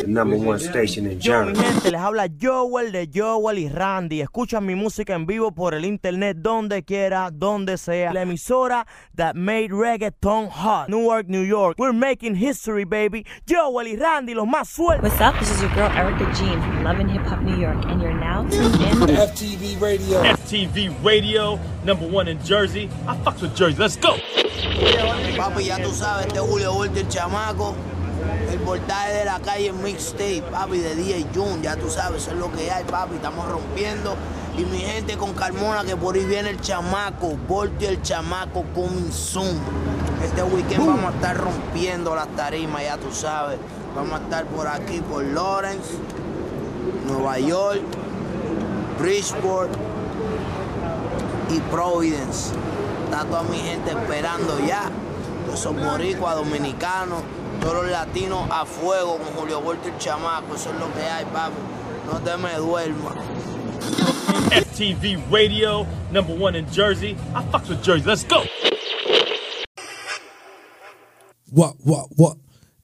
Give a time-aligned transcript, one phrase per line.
[0.00, 1.62] The number one station in Yo, mi Jersey.
[1.62, 4.20] gente, les habla Joel de Joel y Randy.
[4.22, 8.12] Escuchan mi música en vivo por el internet donde quiera, donde sea.
[8.12, 8.86] La emisora
[9.16, 10.88] that made reggaeton hot.
[10.88, 11.76] Newark, New York.
[11.78, 13.26] We're making history, baby.
[13.46, 15.10] Joel y Randy, los más sueltos.
[15.10, 15.38] What's up?
[15.38, 18.14] This is your girl Erica Jean from Love and Hip Hop New York, and you're
[18.18, 19.16] now tuned in.
[19.16, 20.22] FTV Radio.
[20.22, 22.88] FTV Radio, number one in Jersey.
[23.06, 23.76] I fucks with Jersey.
[23.78, 24.16] Let's go.
[25.36, 27.74] Papi, ya tú sabes, este Julio Volta el chamaco.
[28.50, 32.38] El voltaje de la calle mixtape, papi, de DJ June, ya tú sabes, eso es
[32.38, 34.14] lo que hay, papi, estamos rompiendo.
[34.56, 39.10] Y mi gente con Carmona, que por ahí viene el chamaco, Volti el chamaco coming
[39.10, 39.58] soon.
[40.22, 43.58] Este weekend vamos a estar rompiendo las tarimas, ya tú sabes.
[43.94, 45.94] Vamos a estar por aquí, por Lawrence,
[47.06, 47.80] Nueva York,
[48.98, 49.70] Bridgeport
[51.48, 52.52] y Providence.
[53.04, 54.82] Está toda mi gente esperando ya.
[55.46, 57.22] Todos esos boricuas, dominicanos,
[57.60, 60.54] todos los latinos a fuego con Julio Volta el chamaco.
[60.54, 61.54] Eso es lo que hay, papi.
[62.10, 63.14] No te me duermas.
[64.50, 67.16] FTV Radio, number one in Jersey.
[67.34, 68.04] I fucks with Jersey.
[68.04, 68.42] Let's go.
[71.50, 72.36] What, what, what?